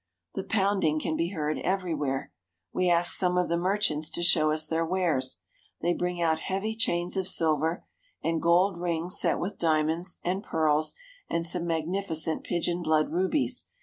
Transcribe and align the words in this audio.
The 0.33 0.43
pounding 0.43 0.99
can 0.99 1.15
be 1.15 1.29
heard 1.29 1.59
everywhere. 1.59 2.31
We 2.73 2.89
ask 2.89 3.13
some 3.13 3.37
of 3.37 3.49
the 3.49 3.55
merchants 3.57 4.09
to 4.09 4.23
show 4.23 4.49
us 4.49 4.65
their 4.65 4.83
wares. 4.83 5.39
They 5.81 5.93
bring 5.93 6.19
out 6.19 6.39
heavy 6.39 6.75
chains 6.75 7.15
of 7.17 7.27
silver, 7.27 7.85
and 8.23 8.41
gold 8.41 8.79
rings 8.79 9.19
set 9.19 9.37
with 9.37 9.59
diamonds 9.59 10.17
and 10.23 10.41
pearls 10.41 10.95
and 11.29 11.45
some 11.45 11.67
magnificent 11.67 12.43
pigeon 12.43 12.81
blood 12.81 13.11
rubies. 13.11 13.67